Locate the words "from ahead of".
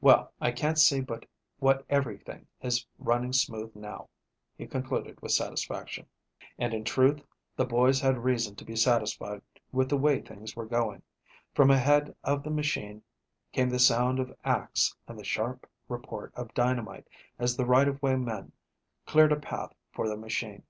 11.54-12.42